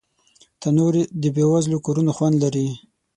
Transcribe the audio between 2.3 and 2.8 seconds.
لري